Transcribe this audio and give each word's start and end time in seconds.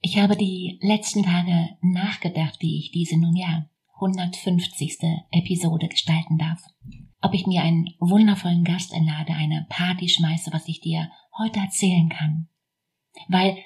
Ich 0.00 0.18
habe 0.18 0.36
die 0.36 0.78
letzten 0.80 1.24
Tage 1.24 1.76
nachgedacht, 1.82 2.58
wie 2.60 2.78
ich 2.78 2.92
diese 2.92 3.18
nun 3.18 3.34
ja 3.34 3.68
150. 4.00 4.98
Episode 5.32 5.88
gestalten 5.88 6.38
darf. 6.38 6.62
Ob 7.20 7.34
ich 7.34 7.46
mir 7.46 7.62
einen 7.62 7.88
wundervollen 7.98 8.62
Gast 8.62 8.94
einlade, 8.94 9.32
eine 9.32 9.66
Party 9.68 10.08
schmeiße, 10.08 10.52
was 10.52 10.68
ich 10.68 10.80
dir 10.80 11.10
heute 11.36 11.58
erzählen 11.58 12.08
kann. 12.08 12.48
Weil, 13.28 13.58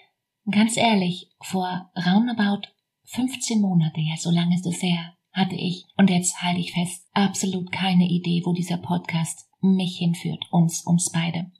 ganz 0.50 0.78
ehrlich, 0.78 1.30
vor 1.42 1.90
roundabout 1.96 2.68
15 3.04 3.60
Monate, 3.60 4.00
ja, 4.00 4.16
so 4.16 4.30
lange 4.30 4.54
ist 4.54 4.66
es 4.66 4.82
her, 4.82 5.14
hatte 5.32 5.56
ich, 5.56 5.84
und 5.98 6.08
jetzt 6.08 6.40
halte 6.42 6.60
ich 6.60 6.72
fest, 6.72 7.06
absolut 7.12 7.70
keine 7.70 8.08
Idee, 8.08 8.42
wo 8.46 8.54
dieser 8.54 8.78
Podcast 8.78 9.50
mich 9.60 9.98
hinführt, 9.98 10.46
uns, 10.50 10.82
uns 10.86 11.10
beide. 11.12 11.52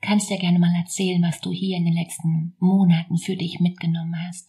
Kannst 0.00 0.30
ja 0.30 0.36
gerne 0.36 0.58
mal 0.58 0.74
erzählen, 0.76 1.22
was 1.22 1.40
du 1.40 1.50
hier 1.50 1.76
in 1.76 1.84
den 1.84 1.94
letzten 1.94 2.56
Monaten 2.58 3.16
für 3.18 3.36
dich 3.36 3.60
mitgenommen 3.60 4.14
hast. 4.26 4.48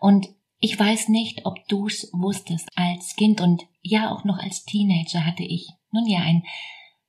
Und 0.00 0.28
ich 0.58 0.78
weiß 0.78 1.08
nicht, 1.08 1.46
ob 1.46 1.66
du's 1.68 2.10
wusstest. 2.12 2.68
Als 2.74 3.16
Kind 3.16 3.40
und 3.40 3.66
ja 3.82 4.12
auch 4.12 4.24
noch 4.24 4.38
als 4.38 4.64
Teenager 4.64 5.26
hatte 5.26 5.42
ich 5.42 5.68
nun 5.90 6.06
ja 6.06 6.20
einen 6.20 6.44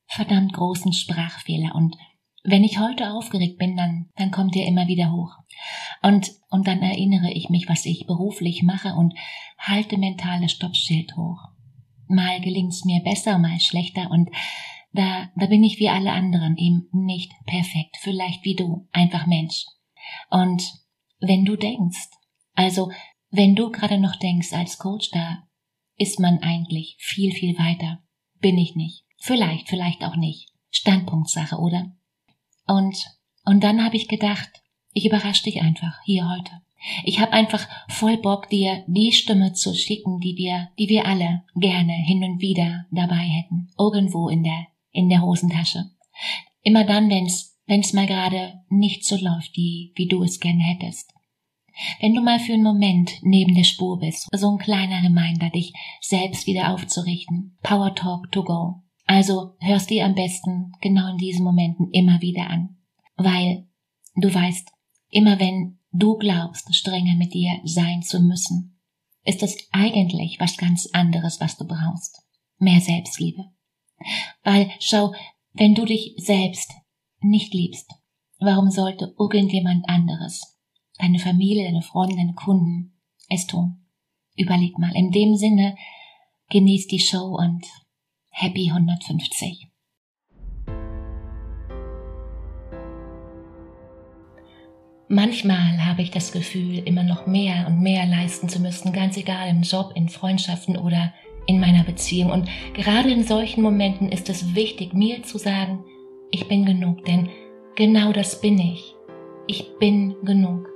verdammt 0.08 0.54
großen 0.54 0.94
Sprachfehler 0.94 1.76
und 1.76 1.96
wenn 2.44 2.64
ich 2.64 2.80
heute 2.80 3.12
aufgeregt 3.12 3.58
bin, 3.58 3.78
dann, 3.78 4.10
dann 4.16 4.32
kommt 4.32 4.56
er 4.56 4.68
immer 4.68 4.88
wieder 4.88 5.12
hoch. 5.12 5.38
Und, 6.02 6.32
und 6.50 6.68
dann 6.68 6.82
erinnere 6.82 7.32
ich 7.32 7.50
mich, 7.50 7.70
was 7.70 7.86
ich 7.86 8.06
beruflich 8.06 8.64
mache 8.64 8.96
und 8.96 9.14
halte 9.58 9.98
mentale 9.98 10.50
Stoppschild 10.50 11.16
hoch. 11.16 11.40
Mal 12.08 12.42
gelingt's 12.42 12.84
mir 12.84 13.02
besser, 13.02 13.38
mal 13.38 13.60
schlechter 13.62 14.12
und 14.12 14.30
da, 14.94 15.30
da 15.36 15.48
bin 15.48 15.64
ich 15.64 15.80
wie 15.80 15.90
alle 15.90 16.12
anderen 16.12 16.56
eben 16.58 16.88
nicht 16.92 17.32
perfekt, 17.46 17.98
vielleicht 18.00 18.46
wie 18.46 18.56
du, 18.56 18.88
einfach 18.92 19.26
Mensch. 19.26 19.66
Und 20.30 20.64
wenn 21.20 21.46
du 21.46 21.56
denkst, 21.56 22.10
also 22.54 22.92
wenn 23.30 23.56
du 23.56 23.72
gerade 23.72 23.98
noch 23.98 24.16
denkst 24.16 24.54
als 24.54 24.78
Coach, 24.78 25.10
da 25.12 25.44
ist 25.98 26.20
man 26.20 26.40
eigentlich 26.40 26.96
viel, 27.00 27.32
viel 27.32 27.58
weiter. 27.58 28.04
Bin 28.40 28.58
ich 28.58 28.76
nicht. 28.76 29.06
Vielleicht, 29.20 29.70
vielleicht 29.70 30.04
auch 30.04 30.16
nicht. 30.16 30.50
Standpunktsache, 30.70 31.58
oder? 31.58 31.96
Und, 32.68 32.96
und 33.46 33.64
dann 33.64 33.84
habe 33.84 33.96
ich 33.96 34.08
gedacht, 34.08 34.50
ich 34.92 35.06
überrasche 35.06 35.44
dich 35.44 35.62
einfach 35.62 36.00
hier 36.04 36.30
heute. 36.30 36.62
Ich 37.04 37.20
habe 37.20 37.32
einfach 37.32 37.68
voll 37.88 38.18
Bock, 38.18 38.50
dir 38.50 38.84
die 38.88 39.14
Stimme 39.14 39.54
zu 39.54 39.74
schicken, 39.74 40.20
die 40.20 40.36
wir, 40.36 40.70
die 40.78 40.90
wir 40.90 41.08
alle 41.08 41.44
gerne 41.56 41.94
hin 41.94 42.24
und 42.24 42.42
wieder 42.42 42.86
dabei 42.92 43.16
hätten. 43.16 43.70
Irgendwo 43.78 44.28
in 44.28 44.44
der 44.44 44.68
in 44.94 45.10
der 45.10 45.22
Hosentasche. 45.22 45.92
Immer 46.62 46.86
dann, 46.86 47.10
wenn's, 47.10 47.60
wenn's 47.66 47.92
mal 47.92 48.08
gerade 48.08 48.62
nicht 48.70 49.06
so 49.06 49.18
läuft, 49.18 49.58
wie, 49.58 49.92
wie 49.96 50.08
du 50.08 50.24
es 50.24 50.40
gerne 50.40 50.64
hättest. 50.64 51.12
Wenn 52.00 52.14
du 52.14 52.22
mal 52.22 52.40
für 52.40 52.54
einen 52.54 52.64
Moment 52.64 53.12
neben 53.22 53.56
der 53.56 53.64
Spur 53.64 54.00
bist, 54.00 54.30
so 54.32 54.52
ein 54.52 54.60
kleiner 54.60 55.04
Reminder, 55.04 55.50
dich 55.50 55.74
selbst 56.02 56.46
wieder 56.46 56.74
aufzurichten. 56.74 57.58
Power 57.64 57.96
Talk 57.96 58.32
to 58.32 58.44
go. 58.44 58.84
Also 59.06 59.56
hörst 59.60 59.90
dir 59.90 60.06
am 60.06 60.16
besten 60.16 60.72
genau 60.82 61.10
in 61.12 61.18
diesen 61.18 61.44
Momenten 61.44 61.90
immer 61.92 62.22
wieder 62.22 62.50
an. 62.50 62.78
Weil 63.16 63.68
du 64.16 64.34
weißt, 64.34 64.72
immer 65.10 65.40
wenn 65.40 65.80
du 65.92 66.18
glaubst, 66.18 66.74
strenger 66.74 67.16
mit 67.16 67.34
dir 67.34 67.60
sein 67.64 68.04
zu 68.04 68.22
müssen, 68.22 68.80
ist 69.26 69.44
es 69.44 69.58
eigentlich 69.72 70.40
was 70.40 70.58
ganz 70.58 70.88
anderes, 70.94 71.40
was 71.40 71.58
du 71.58 71.66
brauchst. 71.66 72.22
Mehr 72.58 72.82
Selbstliebe. 72.82 73.46
Weil, 74.44 74.72
schau, 74.80 75.14
wenn 75.54 75.76
du 75.76 75.86
dich 75.86 76.14
selbst 76.18 76.72
nicht 77.20 77.54
liebst, 77.54 77.92
warum 78.40 78.70
sollte 78.70 79.16
irgendjemand 79.18 79.88
anderes, 79.88 80.60
deine 81.00 81.20
Familie, 81.20 81.66
deine 81.66 81.82
Freunde, 81.82 82.16
deine 82.16 82.34
Kunden, 82.34 83.00
es 83.30 83.48
tun? 83.48 83.86
Überleg 84.36 84.78
mal. 84.78 84.96
In 84.96 85.12
dem 85.12 85.36
Sinne, 85.36 85.76
genieß 86.50 86.88
die 86.88 87.00
Show 87.00 87.38
und 87.38 87.66
Happy 88.30 88.70
150. 88.70 89.68
Manchmal 95.08 95.86
habe 95.86 96.02
ich 96.02 96.10
das 96.10 96.32
Gefühl, 96.32 96.80
immer 96.80 97.04
noch 97.04 97.28
mehr 97.28 97.68
und 97.68 97.82
mehr 97.82 98.08
leisten 98.08 98.50
zu 98.50 98.60
müssen, 98.60 98.94
ganz 98.94 99.16
egal 99.16 99.48
im 99.50 99.62
Job, 99.62 99.92
in 99.94 100.10
Freundschaften 100.10 100.76
oder 100.76 101.14
in 101.46 101.60
meiner 101.60 101.84
Beziehung. 101.84 102.32
Und 102.32 102.50
gerade 102.74 103.12
in 103.12 103.24
solchen 103.24 103.62
Momenten 103.62 104.10
ist 104.12 104.30
es 104.30 104.56
wichtig, 104.56 104.94
mir 104.94 105.24
zu 105.24 105.38
sagen, 105.38 105.84
ich 106.32 106.48
bin 106.48 106.66
genug, 106.66 107.06
denn 107.06 107.30
genau 107.76 108.12
das 108.12 108.42
bin 108.42 108.58
ich. 108.60 108.96
Ich 109.48 109.78
bin 109.80 110.16
genug. 110.24 110.70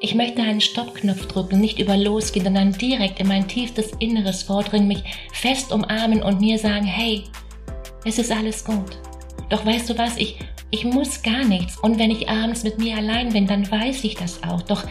Ich 0.00 0.14
möchte 0.14 0.42
einen 0.42 0.60
Stoppknopf 0.60 1.26
drücken, 1.26 1.60
nicht 1.60 1.78
über 1.78 1.96
losgehen, 1.96 2.44
sondern 2.44 2.72
direkt 2.72 3.20
in 3.20 3.28
mein 3.28 3.48
tiefstes 3.48 3.92
Inneres 4.00 4.42
vordringen, 4.42 4.88
mich 4.88 5.02
fest 5.32 5.72
umarmen 5.72 6.22
und 6.22 6.40
mir 6.40 6.58
sagen, 6.58 6.84
hey, 6.84 7.24
es 8.04 8.18
ist 8.18 8.30
alles 8.30 8.64
gut. 8.64 8.98
Doch 9.48 9.64
weißt 9.64 9.90
du 9.90 9.98
was, 9.98 10.16
ich, 10.16 10.38
ich 10.70 10.84
muss 10.84 11.22
gar 11.22 11.44
nichts. 11.44 11.78
Und 11.78 11.98
wenn 11.98 12.10
ich 12.10 12.28
abends 12.28 12.64
mit 12.64 12.78
mir 12.78 12.96
allein 12.96 13.32
bin, 13.32 13.46
dann 13.46 13.70
weiß 13.70 14.04
ich 14.04 14.14
das 14.14 14.42
auch. 14.42 14.62
Doch 14.62 14.84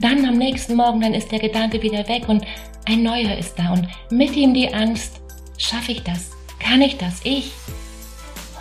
dann 0.00 0.24
am 0.24 0.38
nächsten 0.38 0.76
Morgen, 0.76 1.00
dann 1.00 1.14
ist 1.14 1.30
der 1.30 1.38
Gedanke 1.38 1.82
wieder 1.82 2.06
weg 2.08 2.28
und 2.28 2.44
ein 2.86 3.02
neuer 3.02 3.36
ist 3.36 3.58
da 3.58 3.72
und 3.72 3.86
mit 4.10 4.34
ihm 4.34 4.54
die 4.54 4.72
Angst, 4.72 5.20
schaffe 5.58 5.92
ich 5.92 6.02
das? 6.02 6.30
Kann 6.58 6.80
ich 6.80 6.96
das? 6.96 7.20
Ich? 7.24 7.52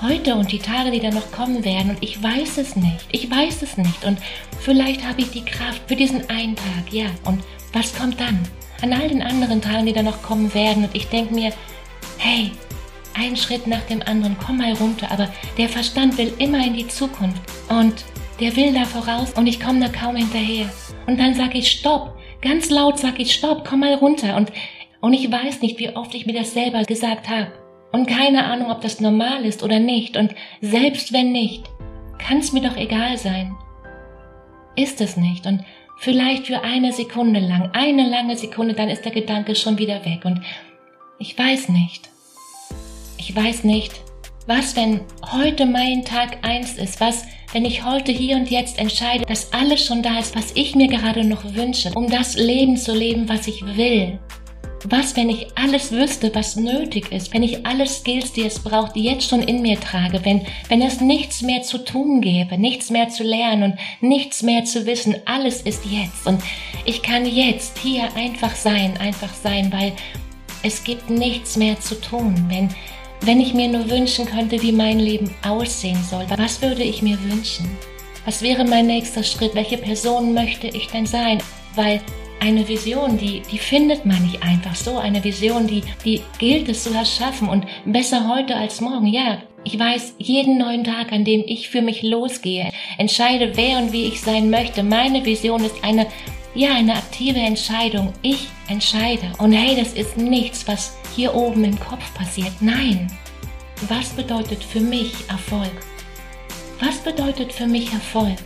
Heute 0.01 0.35
und 0.35 0.51
die 0.51 0.59
Tage, 0.59 0.91
die 0.91 0.99
da 0.99 1.09
noch 1.09 1.31
kommen 1.31 1.63
werden 1.65 1.91
und 1.91 2.03
ich 2.03 2.21
weiß 2.21 2.57
es 2.57 2.75
nicht. 2.75 3.05
Ich 3.11 3.29
weiß 3.29 3.61
es 3.61 3.77
nicht 3.77 4.05
und 4.05 4.17
vielleicht 4.59 5.05
habe 5.05 5.21
ich 5.21 5.31
die 5.31 5.43
Kraft 5.43 5.81
für 5.87 5.95
diesen 5.95 6.29
einen 6.29 6.55
Tag, 6.55 6.91
ja. 6.91 7.07
Und 7.25 7.43
was 7.73 7.93
kommt 7.95 8.19
dann? 8.19 8.39
An 8.81 8.93
all 8.93 9.09
den 9.09 9.21
anderen 9.21 9.61
Tagen, 9.61 9.85
die 9.85 9.93
da 9.93 10.03
noch 10.03 10.21
kommen 10.21 10.53
werden 10.53 10.85
und 10.85 10.95
ich 10.95 11.07
denke 11.07 11.33
mir, 11.33 11.51
hey, 12.17 12.51
ein 13.13 13.35
Schritt 13.35 13.67
nach 13.67 13.81
dem 13.83 14.01
anderen, 14.03 14.37
komm 14.45 14.57
mal 14.57 14.73
runter, 14.73 15.11
aber 15.11 15.29
der 15.57 15.67
Verstand 15.67 16.17
will 16.17 16.33
immer 16.37 16.65
in 16.65 16.75
die 16.75 16.87
Zukunft 16.87 17.41
und 17.67 18.05
der 18.39 18.55
will 18.55 18.73
da 18.73 18.85
voraus 18.85 19.33
und 19.33 19.47
ich 19.47 19.59
komme 19.59 19.79
da 19.79 19.89
kaum 19.89 20.15
hinterher. 20.15 20.69
Und 21.07 21.19
dann 21.19 21.33
sage 21.33 21.57
ich 21.57 21.71
Stopp. 21.71 22.15
Ganz 22.41 22.69
laut 22.69 22.97
sage 22.97 23.21
ich 23.21 23.33
Stopp, 23.33 23.67
komm 23.67 23.81
mal 23.81 23.95
runter. 23.95 24.35
Und, 24.37 24.51
und 25.01 25.13
ich 25.13 25.29
weiß 25.29 25.61
nicht, 25.61 25.79
wie 25.79 25.95
oft 25.95 26.13
ich 26.15 26.25
mir 26.25 26.33
das 26.33 26.53
selber 26.53 26.83
gesagt 26.83 27.29
habe. 27.29 27.51
Und 27.91 28.07
keine 28.07 28.45
Ahnung, 28.45 28.71
ob 28.71 28.81
das 28.81 29.01
normal 29.01 29.45
ist 29.45 29.63
oder 29.63 29.79
nicht. 29.79 30.15
Und 30.15 30.33
selbst 30.61 31.11
wenn 31.11 31.31
nicht, 31.31 31.65
kann 32.17 32.37
es 32.37 32.53
mir 32.53 32.61
doch 32.61 32.77
egal 32.77 33.17
sein. 33.17 33.55
Ist 34.75 35.01
es 35.01 35.17
nicht. 35.17 35.45
Und 35.45 35.63
vielleicht 35.97 36.47
für 36.47 36.63
eine 36.63 36.93
Sekunde 36.93 37.39
lang, 37.39 37.71
eine 37.73 38.07
lange 38.07 38.37
Sekunde, 38.37 38.73
dann 38.73 38.89
ist 38.89 39.03
der 39.03 39.11
Gedanke 39.11 39.55
schon 39.55 39.77
wieder 39.77 40.05
weg. 40.05 40.23
Und 40.23 40.41
ich 41.17 41.37
weiß 41.37 41.69
nicht. 41.69 42.09
Ich 43.17 43.35
weiß 43.35 43.63
nicht, 43.65 43.99
was, 44.49 44.75
wenn 44.75 45.01
heute 45.31 45.67
mein 45.67 46.03
Tag 46.03 46.39
eins 46.41 46.73
ist, 46.73 46.99
was, 46.99 47.23
wenn 47.53 47.65
ich 47.65 47.85
heute 47.85 48.11
hier 48.11 48.35
und 48.35 48.49
jetzt 48.49 48.79
entscheide, 48.79 49.23
dass 49.27 49.53
alles 49.53 49.85
schon 49.85 50.01
da 50.01 50.17
ist, 50.17 50.35
was 50.35 50.53
ich 50.55 50.73
mir 50.73 50.87
gerade 50.87 51.23
noch 51.23 51.53
wünsche, 51.53 51.91
um 51.93 52.09
das 52.09 52.35
Leben 52.35 52.75
zu 52.75 52.95
leben, 52.95 53.29
was 53.29 53.47
ich 53.47 53.63
will. 53.77 54.17
Was, 54.85 55.15
wenn 55.15 55.29
ich 55.29 55.45
alles 55.55 55.91
wüsste, 55.91 56.33
was 56.33 56.55
nötig 56.55 57.11
ist, 57.11 57.31
wenn 57.31 57.43
ich 57.43 57.63
alle 57.63 57.85
Skills, 57.85 58.33
die 58.33 58.45
es 58.45 58.57
braucht, 58.57 58.95
jetzt 58.95 59.29
schon 59.29 59.43
in 59.43 59.61
mir 59.61 59.79
trage, 59.79 60.25
wenn, 60.25 60.47
wenn 60.67 60.81
es 60.81 60.99
nichts 60.99 61.43
mehr 61.43 61.61
zu 61.61 61.77
tun 61.77 62.19
gäbe, 62.19 62.57
nichts 62.57 62.89
mehr 62.89 63.09
zu 63.09 63.23
lernen 63.23 63.73
und 63.73 64.09
nichts 64.09 64.41
mehr 64.41 64.63
zu 64.63 64.87
wissen, 64.87 65.15
alles 65.25 65.61
ist 65.61 65.85
jetzt 65.85 66.25
und 66.25 66.41
ich 66.85 67.03
kann 67.03 67.27
jetzt 67.27 67.77
hier 67.77 68.15
einfach 68.15 68.55
sein, 68.55 68.97
einfach 68.97 69.33
sein, 69.33 69.71
weil 69.71 69.93
es 70.63 70.83
gibt 70.83 71.09
nichts 71.09 71.55
mehr 71.55 71.79
zu 71.79 71.99
tun. 72.01 72.33
Wenn, 72.47 72.69
wenn 73.21 73.41
ich 73.41 73.53
mir 73.53 73.67
nur 73.67 73.89
wünschen 73.89 74.25
könnte, 74.25 74.61
wie 74.61 74.71
mein 74.71 74.99
Leben 74.99 75.29
aussehen 75.43 76.01
soll, 76.09 76.25
was 76.37 76.61
würde 76.61 76.83
ich 76.83 77.01
mir 77.01 77.17
wünschen? 77.23 77.69
Was 78.25 78.41
wäre 78.41 78.65
mein 78.65 78.87
nächster 78.87 79.23
Schritt? 79.23 79.55
Welche 79.55 79.77
Person 79.77 80.33
möchte 80.33 80.67
ich 80.67 80.87
denn 80.87 81.05
sein? 81.05 81.39
Weil 81.75 82.01
eine 82.39 82.67
Vision, 82.67 83.17
die, 83.17 83.41
die 83.51 83.57
findet 83.57 84.05
man 84.05 84.21
nicht 84.23 84.41
einfach 84.43 84.75
so. 84.75 84.97
Eine 84.97 85.23
Vision, 85.23 85.67
die, 85.67 85.83
die 86.05 86.21
gilt 86.37 86.69
es 86.69 86.83
zu 86.83 86.93
erschaffen 86.93 87.49
und 87.49 87.65
besser 87.85 88.29
heute 88.29 88.55
als 88.55 88.81
morgen. 88.81 89.07
Ja, 89.07 89.39
ich 89.63 89.77
weiß 89.77 90.15
jeden 90.17 90.57
neuen 90.57 90.83
Tag, 90.83 91.11
an 91.11 91.25
dem 91.25 91.43
ich 91.45 91.69
für 91.69 91.81
mich 91.81 92.01
losgehe, 92.01 92.71
entscheide, 92.97 93.51
wer 93.55 93.79
und 93.79 93.91
wie 93.91 94.05
ich 94.05 94.21
sein 94.21 94.49
möchte. 94.49 94.83
Meine 94.83 95.25
Vision 95.25 95.63
ist 95.65 95.83
eine, 95.83 96.07
ja, 96.55 96.73
eine 96.73 96.95
aktive 96.95 97.39
Entscheidung. 97.39 98.13
Ich 98.21 98.47
entscheide. 98.67 99.31
Und 99.37 99.51
hey, 99.51 99.75
das 99.75 99.93
ist 99.93 100.17
nichts, 100.17 100.67
was 100.67 100.97
hier 101.15 101.33
oben 101.35 101.63
im 101.63 101.79
Kopf 101.79 102.13
passiert. 102.15 102.53
Nein. 102.59 103.07
Was 103.87 104.09
bedeutet 104.09 104.63
für 104.63 104.81
mich 104.81 105.13
Erfolg? 105.29 105.71
Was 106.79 106.97
bedeutet 106.97 107.53
für 107.53 107.67
mich 107.67 107.91
Erfolg? 107.93 108.37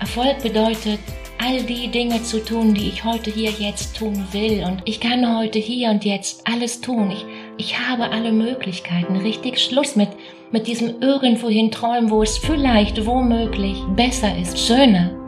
Erfolg 0.00 0.42
bedeutet, 0.42 1.00
all 1.38 1.62
die 1.62 1.88
Dinge 1.88 2.22
zu 2.22 2.42
tun, 2.42 2.74
die 2.74 2.88
ich 2.88 3.04
heute 3.04 3.30
hier 3.30 3.50
jetzt 3.50 3.96
tun 3.96 4.26
will. 4.32 4.64
Und 4.64 4.82
ich 4.84 5.00
kann 5.00 5.38
heute 5.38 5.58
hier 5.58 5.90
und 5.90 6.04
jetzt 6.04 6.46
alles 6.46 6.80
tun. 6.80 7.10
Ich, 7.10 7.24
ich 7.58 7.78
habe 7.78 8.10
alle 8.10 8.32
Möglichkeiten. 8.32 9.16
Richtig 9.16 9.58
Schluss 9.58 9.96
mit, 9.96 10.08
mit 10.50 10.66
diesem 10.66 11.00
irgendwohin 11.00 11.70
träumen, 11.70 12.10
wo 12.10 12.22
es 12.22 12.38
vielleicht 12.38 13.04
womöglich 13.04 13.76
besser 13.96 14.36
ist, 14.38 14.58
schöner. 14.58 15.23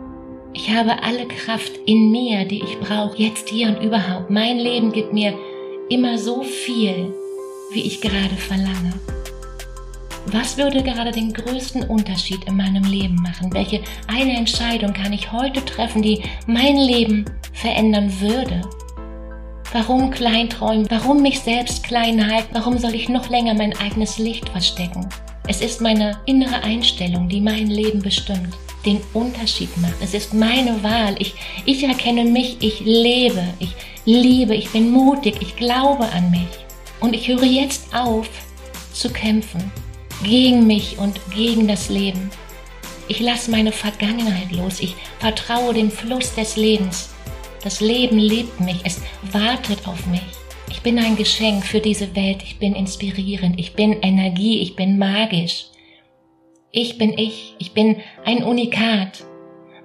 Ich 0.57 0.71
habe 0.71 1.03
alle 1.03 1.29
Kraft 1.29 1.73
in 1.85 2.11
mir, 2.11 2.47
die 2.47 2.63
ich 2.63 2.81
brauche, 2.81 3.19
jetzt 3.19 3.51
hier 3.51 3.69
und 3.69 3.85
überhaupt. 3.85 4.31
Mein 4.31 4.57
Leben 4.57 4.91
gibt 4.91 5.13
mir 5.13 5.35
immer 5.91 6.17
so 6.17 6.43
viel, 6.43 7.13
wie 7.73 7.83
ich 7.83 8.01
gerade 8.01 8.35
verlange. 8.35 8.95
Was 10.33 10.57
würde 10.57 10.83
gerade 10.83 11.11
den 11.11 11.35
größten 11.35 11.83
Unterschied 11.85 12.45
in 12.45 12.57
meinem 12.57 12.85
Leben 12.85 13.17
machen? 13.17 13.53
Welche 13.53 13.83
eine 14.07 14.35
Entscheidung 14.35 14.95
kann 14.95 15.13
ich 15.13 15.31
heute 15.31 15.63
treffen, 15.63 16.01
die 16.01 16.23
mein 16.47 16.79
Leben 16.79 17.27
verändern 17.53 18.11
würde? 18.19 18.63
Warum 19.75 20.11
klein 20.11 20.49
träumen? 20.49 20.87
Warum 20.89 21.21
mich 21.21 21.39
selbst 21.41 21.85
klein 21.85 22.33
halten? 22.33 22.55
Warum 22.55 22.79
soll 22.79 22.95
ich 22.95 23.11
noch 23.11 23.29
länger 23.29 23.53
mein 23.53 23.77
eigenes 23.77 24.17
Licht 24.17 24.49
verstecken? 24.49 25.07
Es 25.47 25.61
ist 25.61 25.83
meine 25.83 26.19
innere 26.25 26.65
Einstellung, 26.65 27.29
die 27.29 27.43
mein 27.43 27.67
Leben 27.67 28.01
bestimmt, 28.01 28.57
den 28.87 29.01
Unterschied 29.13 29.77
macht. 29.79 29.97
Es 30.01 30.15
ist 30.15 30.33
meine 30.33 30.83
Wahl. 30.83 31.17
Ich, 31.19 31.35
ich 31.65 31.83
erkenne 31.83 32.25
mich, 32.25 32.57
ich 32.61 32.81
lebe, 32.81 33.45
ich 33.59 33.75
liebe, 34.05 34.55
ich 34.55 34.71
bin 34.71 34.91
mutig, 34.91 35.37
ich 35.41 35.57
glaube 35.57 36.09
an 36.11 36.31
mich. 36.31 36.49
Und 37.01 37.15
ich 37.15 37.29
höre 37.29 37.45
jetzt 37.45 37.95
auf 37.95 38.29
zu 38.93 39.11
kämpfen 39.11 39.71
gegen 40.23 40.67
mich 40.67 40.97
und 40.99 41.21
gegen 41.35 41.69
das 41.69 41.91
Leben. 41.91 42.31
Ich 43.09 43.21
lasse 43.21 43.51
meine 43.51 43.73
Vergangenheit 43.73 44.51
los. 44.53 44.81
Ich 44.81 44.95
vertraue 45.19 45.75
dem 45.75 45.91
Fluss 45.91 46.35
des 46.35 46.57
Lebens. 46.57 47.11
Das 47.63 47.81
Leben 47.81 48.19
liebt 48.19 48.59
mich. 48.61 48.79
Es 48.85 49.01
wartet 49.33 49.87
auf 49.87 50.07
mich. 50.07 50.23
Ich 50.71 50.81
bin 50.81 50.99
ein 50.99 51.17
Geschenk 51.17 51.65
für 51.65 51.81
diese 51.81 52.15
Welt. 52.17 52.43
Ich 52.43 52.59
bin 52.59 52.75
inspirierend. 52.75 53.59
Ich 53.59 53.75
bin 53.75 54.01
Energie. 54.03 54.61
Ich 54.61 54.75
bin 54.75 54.99
magisch. 54.99 55.67
Ich 56.79 56.99
bin 56.99 57.17
ich. 57.17 57.55
Ich 57.59 57.73
bin 57.73 57.97
ein 58.27 58.45
Unikat 58.45 59.25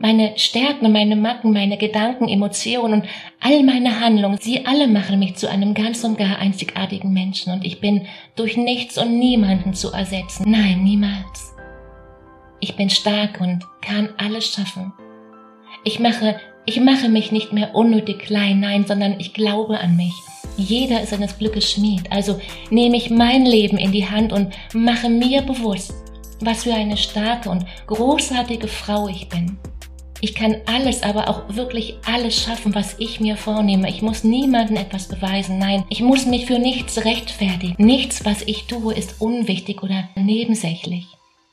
meine 0.02 0.34
Stärken, 0.36 0.92
meine 0.92 1.16
Macken, 1.16 1.54
meine 1.54 1.78
Gedanken, 1.78 2.28
Emotionen 2.28 3.02
und 3.02 3.06
all 3.40 3.64
meine 3.64 4.02
Handlungen, 4.02 4.40
sie 4.42 4.66
alle 4.66 4.88
machen 4.88 5.20
mich 5.20 5.36
zu 5.36 5.48
einem 5.48 5.76
ganz 5.76 6.04
und 6.04 6.18
gar 6.18 6.40
einzigartigen 6.40 7.14
Menschen 7.14 7.54
und 7.54 7.64
ich 7.64 7.80
bin 7.80 8.08
durch 8.36 8.58
nichts 8.58 8.98
und 8.98 9.20
niemanden 9.20 9.74
zu 9.74 9.92
ersetzen. 9.92 10.50
Nein, 10.50 10.84
niemals. 10.84 11.54
Ich 12.60 12.76
bin 12.76 12.90
stark 12.90 13.40
und 13.40 13.64
kann 13.82 14.10
alles 14.18 14.52
schaffen. 14.52 14.92
Ich 15.84 16.00
mache, 16.00 16.40
ich 16.66 16.80
mache 16.82 17.08
mich 17.08 17.32
nicht 17.32 17.54
mehr 17.54 17.76
unnötig 17.76 18.20
klein, 18.20 18.60
nein, 18.60 18.86
sondern 18.88 19.20
ich 19.20 19.34
glaube 19.34 19.80
an 19.80 19.96
mich. 19.96 20.14
Jeder 20.58 21.02
ist 21.02 21.12
seines 21.12 21.38
Glückes 21.38 21.72
Schmied. 21.72 22.12
Also 22.12 22.40
nehme 22.72 22.98
ich 22.98 23.12
mein 23.12 23.46
Leben 23.46 23.78
in 23.78 23.92
die 23.92 24.10
Hand 24.10 24.34
und 24.34 24.52
mache 24.74 25.10
mir 25.10 25.44
bewusst, 25.44 25.94
was 26.46 26.64
für 26.64 26.74
eine 26.74 26.98
starke 26.98 27.50
und 27.50 27.66
großartige 27.88 28.68
Frau 28.68 29.08
ich 29.08 29.30
bin. 29.30 29.58
Ich 30.24 30.36
kann 30.36 30.58
alles, 30.68 31.02
aber 31.02 31.30
auch 31.30 31.56
wirklich 31.56 31.96
alles 32.06 32.44
schaffen, 32.44 32.76
was 32.76 32.96
ich 33.00 33.20
mir 33.20 33.36
vornehme. 33.36 33.90
Ich 33.90 34.04
muss 34.04 34.24
niemandem 34.24 34.78
etwas 34.78 35.08
beweisen. 35.08 35.58
Nein, 35.58 35.84
ich 35.90 36.02
muss 36.02 36.28
mich 36.28 36.46
für 36.46 36.60
nichts 36.60 37.04
rechtfertigen. 37.04 37.84
Nichts, 37.84 38.24
was 38.24 38.44
ich 38.44 38.66
tue, 38.66 38.94
ist 38.94 39.20
unwichtig 39.20 39.82
oder 39.82 40.10
nebensächlich. 40.16 41.08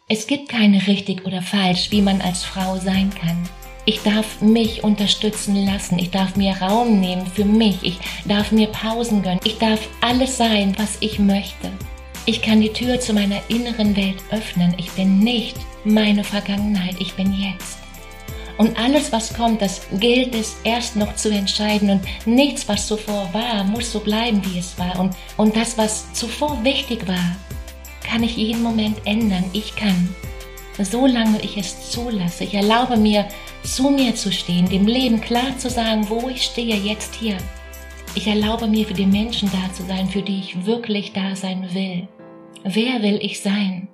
Es 0.07 0.27
gibt 0.27 0.51
keine 0.51 0.87
richtig 0.87 1.25
oder 1.25 1.41
falsch, 1.41 1.91
wie 1.91 2.03
man 2.03 2.21
als 2.21 2.45
Frau 2.45 2.77
sein 2.77 3.11
kann. 3.11 3.49
Ich 3.87 4.03
darf 4.03 4.43
mich 4.43 4.85
unterstützen 4.85 5.65
lassen. 5.65 5.99
Ich 5.99 6.11
darf 6.11 6.37
mir 6.37 6.55
Raum 6.61 7.01
nehmen 7.01 7.27
für 7.27 7.47
mich. 7.47 7.77
Ich 7.83 7.99
darf 8.27 8.53
mir 8.53 8.67
Pausen 8.67 9.23
gönnen. 9.23 9.41
Ich 9.45 9.57
darf 9.57 9.81
alles 10.03 10.37
sein, 10.37 10.75
was 10.77 10.99
ich 11.01 11.19
möchte. 11.19 11.71
Ich 12.29 12.43
kann 12.43 12.61
die 12.61 12.75
Tür 12.75 13.01
zu 13.01 13.15
meiner 13.15 13.41
inneren 13.49 13.97
Welt 13.97 14.23
öffnen. 14.31 14.75
Ich 14.77 14.91
bin 14.91 15.21
nicht 15.21 15.57
meine 15.85 16.23
Vergangenheit. 16.23 16.97
Ich 16.99 17.15
bin 17.15 17.33
jetzt. 17.33 17.79
Und 18.59 18.79
alles, 18.79 19.11
was 19.13 19.33
kommt, 19.33 19.63
das 19.63 19.81
gilt 19.99 20.35
es 20.35 20.59
erst 20.63 20.95
noch 20.95 21.17
zu 21.17 21.31
entscheiden. 21.31 21.89
Und 21.89 22.03
nichts, 22.27 22.69
was 22.69 22.87
zuvor 22.87 23.31
war, 23.33 23.65
muss 23.65 23.91
so 23.91 24.01
bleiben, 24.01 24.43
wie 24.45 24.59
es 24.59 24.79
war. 24.79 25.01
Und, 25.01 25.17
und 25.39 25.57
das, 25.57 25.79
was 25.79 26.13
zuvor 26.13 26.63
wichtig 26.63 27.09
war, 27.09 27.35
kann 28.07 28.23
ich 28.23 28.37
jeden 28.37 28.63
Moment 28.63 28.99
ändern. 29.07 29.45
Ich 29.55 29.75
kann. 29.75 30.15
Solange 30.79 31.41
ich 31.41 31.57
es 31.57 31.91
zulasse, 31.91 32.45
ich 32.45 32.53
erlaube 32.53 32.99
mir, 32.99 33.27
zu 33.63 33.89
mir 33.89 34.15
zu 34.15 34.31
stehen, 34.31 34.69
dem 34.69 34.87
Leben 34.87 35.23
klar 35.23 35.57
zu 35.57 35.71
sagen, 35.71 36.07
wo 36.11 36.29
ich 36.29 36.43
stehe, 36.43 36.77
jetzt 36.77 37.15
hier. 37.15 37.39
Ich 38.15 38.27
erlaube 38.27 38.67
mir, 38.67 38.85
für 38.85 38.93
die 38.93 39.07
Menschen 39.07 39.51
da 39.51 39.73
zu 39.73 39.83
sein, 39.85 40.11
für 40.11 40.21
die 40.21 40.41
ich 40.41 40.67
wirklich 40.67 41.15
da 41.15 41.35
sein 41.35 41.67
will. 41.73 42.07
Wer 42.65 43.03
will 43.03 43.19
ich 43.23 43.41
sein? 43.41 43.89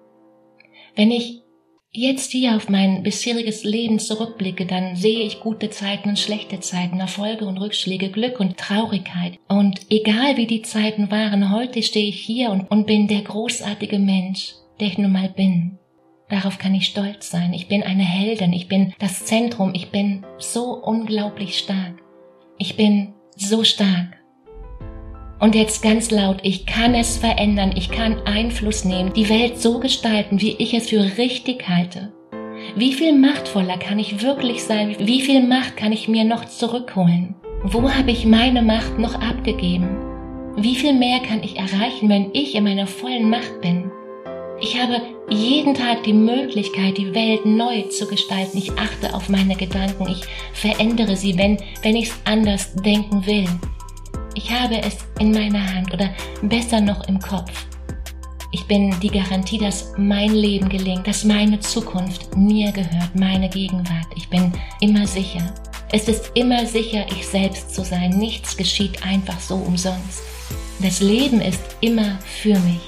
Wenn 0.97 1.11
ich 1.11 1.43
jetzt 1.91 2.33
hier 2.33 2.57
auf 2.57 2.69
mein 2.69 3.03
bisheriges 3.03 3.65
Leben 3.65 3.99
zurückblicke, 3.99 4.67
dann 4.67 4.97
sehe 4.97 5.25
ich 5.25 5.41
gute 5.41 5.71
Zeiten 5.71 6.11
und 6.11 6.19
schlechte 6.19 6.61
Zeiten, 6.61 6.99
Erfolge 6.99 7.47
und 7.47 7.59
Rückschläge, 7.59 8.11
Glück 8.11 8.41
und 8.41 8.57
Traurigkeit. 8.57 9.39
Und 9.49 9.81
egal 9.91 10.37
wie 10.37 10.47
die 10.47 10.63
Zeiten 10.63 11.11
waren, 11.11 11.53
heute 11.53 11.83
stehe 11.83 12.09
ich 12.09 12.21
hier 12.21 12.51
und, 12.51 12.71
und 12.71 12.87
bin 12.87 13.07
der 13.07 13.23
großartige 13.23 13.99
Mensch, 13.99 14.55
der 14.81 14.89
ich 14.89 14.99
nun 14.99 15.13
mal 15.13 15.29
bin. 15.29 15.79
Darauf 16.29 16.59
kann 16.59 16.75
ich 16.75 16.87
stolz 16.87 17.31
sein. 17.31 17.53
Ich 17.53 17.69
bin 17.69 17.83
eine 17.83 18.03
Heldin, 18.03 18.53
ich 18.53 18.67
bin 18.67 18.95
das 18.99 19.25
Zentrum, 19.25 19.73
ich 19.75 19.91
bin 19.91 20.25
so 20.39 20.83
unglaublich 20.83 21.59
stark. 21.59 22.03
Ich 22.59 22.77
bin 22.77 23.15
so 23.37 23.63
stark. 23.63 24.24
Und 25.41 25.55
jetzt 25.55 25.83
ganz 25.83 26.11
laut, 26.11 26.39
ich 26.43 26.65
kann 26.65 26.95
es 26.95 27.19
verändern, 27.19 27.73
ich 27.75 27.91
kann 27.91 28.23
Einfluss 28.25 28.85
nehmen, 28.85 29.13
die 29.13 29.29
Welt 29.29 29.61
so 29.61 29.79
gestalten, 29.81 30.41
wie 30.41 30.57
ich 30.59 30.75
es 30.75 30.89
für 30.89 31.03
richtig 31.19 31.69
halte. 31.69 32.13
Wie 32.77 32.93
viel 32.93 33.13
machtvoller 33.13 33.77
kann 33.77 33.99
ich 33.99 34.23
wirklich 34.23 34.63
sein? 34.63 34.97
Wie 34.99 35.21
viel 35.21 35.47
Macht 35.47 35.77
kann 35.77 35.93
ich 35.93 36.09
mir 36.09 36.25
noch 36.25 36.45
zurückholen? 36.47 37.35
Wo 37.63 37.91
habe 37.91 38.11
ich 38.11 38.27
meine 38.27 38.63
Macht 38.63 38.99
noch 38.99 39.15
abgegeben? 39.15 39.89
Wie 40.57 40.77
viel 40.77 40.93
mehr 40.93 41.19
kann 41.21 41.43
ich 41.43 41.57
erreichen, 41.57 42.09
wenn 42.09 42.31
ich 42.33 42.55
in 42.55 42.65
meiner 42.65 42.87
vollen 42.87 43.29
Macht 43.29 43.61
bin? 43.61 43.91
Ich 44.61 44.81
habe 44.81 45.03
jeden 45.29 45.75
Tag 45.75 46.05
die 46.05 46.13
Möglichkeit, 46.13 46.97
die 46.97 47.15
Welt 47.15 47.45
neu 47.45 47.83
zu 47.83 48.07
gestalten. 48.07 48.59
Ich 48.59 48.73
achte 48.73 49.15
auf 49.15 49.29
meine 49.29 49.57
Gedanken. 49.57 50.09
Ich 50.09 50.23
verändere 50.53 51.17
sie, 51.17 51.37
wenn, 51.37 51.59
wenn 51.83 51.97
ich 51.97 52.07
es 52.07 52.21
anders 52.25 52.75
denken 52.77 53.27
will. 53.27 53.47
Ich 54.37 54.51
habe 54.51 54.83
es 54.83 54.97
in 55.21 55.31
meiner 55.31 55.75
Hand 55.75 55.93
oder 55.95 56.11
besser 56.43 56.81
noch 56.81 57.07
im 57.07 57.21
Kopf. 57.21 57.67
Ich 58.51 58.67
bin 58.67 58.95
die 59.01 59.11
Garantie, 59.11 59.59
dass 59.59 59.93
mein 59.97 60.35
Leben 60.35 60.69
gelingt, 60.69 61.07
dass 61.07 61.25
meine 61.25 61.61
Zukunft 61.61 62.37
mir 62.37 62.73
gehört, 62.73 63.15
meine 63.15 63.49
Gegenwart. 63.49 64.07
Ich 64.17 64.29
bin 64.29 64.53
immer 64.81 65.07
sicher. 65.07 65.55
Es 65.93 66.09
ist 66.09 66.33
immer 66.35 66.67
sicher, 66.67 67.07
ich 67.09 67.27
selbst 67.27 67.75
zu 67.75 67.85
sein. 67.85 68.11
Nichts 68.11 68.57
geschieht 68.57 69.05
einfach 69.05 69.39
so 69.39 69.55
umsonst. 69.55 70.23
Das 70.81 71.01
Leben 71.01 71.41
ist 71.41 71.63
immer 71.81 72.19
für 72.25 72.59
mich. 72.61 72.81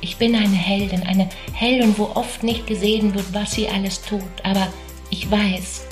Ich 0.00 0.16
bin 0.16 0.34
eine 0.34 0.56
Heldin, 0.56 1.02
eine 1.02 1.28
Heldin, 1.52 1.96
wo 1.98 2.04
oft 2.14 2.42
nicht 2.42 2.66
gesehen 2.66 3.14
wird, 3.14 3.26
was 3.34 3.52
sie 3.52 3.68
alles 3.68 4.00
tut. 4.00 4.22
Aber 4.42 4.68
ich 5.10 5.30
weiß, 5.30 5.86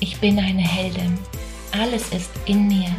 ich 0.00 0.18
bin 0.18 0.38
eine 0.38 0.62
Heldin. 0.62 1.16
Alles 1.72 2.08
ist 2.08 2.30
in 2.46 2.66
mir. 2.66 2.90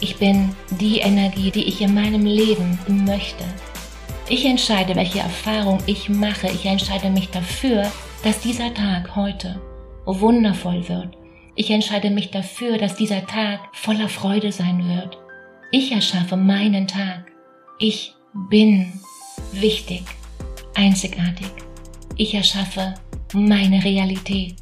Ich 0.00 0.16
bin 0.16 0.54
die 0.80 0.98
Energie, 0.98 1.50
die 1.50 1.64
ich 1.64 1.80
in 1.80 1.94
meinem 1.94 2.26
Leben 2.26 2.78
möchte. 3.04 3.44
Ich 4.28 4.44
entscheide, 4.44 4.96
welche 4.96 5.20
Erfahrung 5.20 5.78
ich 5.86 6.08
mache. 6.08 6.46
Ich 6.48 6.64
entscheide 6.64 7.10
mich 7.10 7.30
dafür, 7.30 7.90
dass 8.22 8.40
dieser 8.40 8.72
Tag 8.72 9.14
heute 9.16 9.60
wundervoll 10.06 10.88
wird. 10.88 11.16
Ich 11.56 11.70
entscheide 11.70 12.10
mich 12.10 12.30
dafür, 12.30 12.78
dass 12.78 12.96
dieser 12.96 13.26
Tag 13.26 13.60
voller 13.72 14.08
Freude 14.08 14.50
sein 14.50 14.88
wird. 14.88 15.18
Ich 15.70 15.92
erschaffe 15.92 16.36
meinen 16.36 16.86
Tag. 16.86 17.32
Ich 17.78 18.14
bin 18.50 18.92
wichtig, 19.52 20.02
einzigartig. 20.74 21.46
Ich 22.16 22.34
erschaffe 22.34 22.94
meine 23.32 23.84
Realität. 23.84 24.56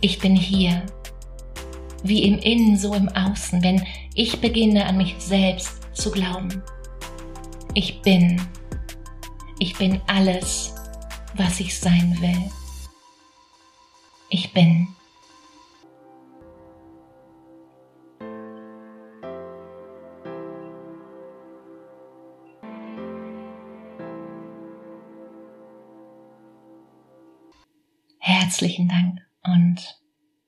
Ich 0.00 0.18
bin 0.18 0.36
hier. 0.36 0.82
Wie 2.02 2.24
im 2.24 2.38
Innen, 2.38 2.76
so 2.76 2.94
im 2.94 3.08
Außen, 3.08 3.62
wenn 3.62 3.84
ich 4.14 4.40
beginne 4.40 4.86
an 4.86 4.96
mich 4.96 5.14
selbst 5.18 5.80
zu 5.94 6.10
glauben. 6.10 6.62
Ich 7.74 8.02
bin. 8.02 8.40
Ich 9.58 9.76
bin 9.76 10.00
alles, 10.06 10.74
was 11.34 11.60
ich 11.60 11.78
sein 11.78 12.16
will. 12.20 12.50
Ich 14.28 14.52
bin. 14.52 14.88
Herzlichen 28.18 28.88
Dank. 28.88 29.20
Und 29.44 30.01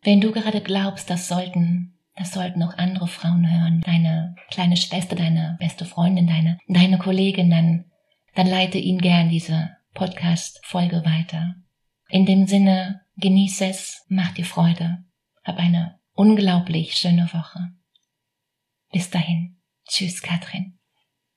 wenn 0.04 0.20
du 0.20 0.32
gerade 0.32 0.60
glaubst, 0.60 1.10
das 1.10 1.28
sollten, 1.28 1.98
das 2.16 2.32
sollten 2.32 2.62
auch 2.62 2.76
andere 2.76 3.08
Frauen 3.08 3.50
hören, 3.50 3.80
deine 3.80 4.36
kleine 4.50 4.76
Schwester, 4.76 5.16
deine 5.16 5.56
beste 5.58 5.84
Freundin, 5.84 6.26
deine, 6.26 6.58
deine 6.68 6.98
Kollegin, 6.98 7.50
dann, 7.50 7.86
dann 8.34 8.46
leite 8.46 8.78
ihnen 8.78 9.00
gern 9.00 9.30
diese 9.30 9.76
Podcast-Folge 9.94 11.04
weiter. 11.04 11.54
In 12.08 12.26
dem 12.26 12.46
Sinne, 12.46 13.00
genieße 13.16 13.66
es, 13.66 14.04
mach 14.08 14.32
dir 14.32 14.44
Freude, 14.44 15.04
hab 15.42 15.58
eine 15.58 15.98
unglaublich 16.12 16.94
schöne 16.94 17.32
Woche. 17.32 17.70
Bis 18.92 19.10
dahin. 19.10 19.56
Tschüss, 19.88 20.22
Katrin. 20.22 20.73